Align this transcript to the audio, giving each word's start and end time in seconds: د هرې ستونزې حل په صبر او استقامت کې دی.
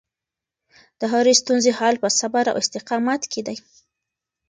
د 0.99 1.01
هرې 1.13 1.33
ستونزې 1.41 1.71
حل 1.79 1.95
په 2.03 2.09
صبر 2.19 2.45
او 2.51 2.57
استقامت 2.63 3.21
کې 3.31 3.41
دی. 3.47 3.57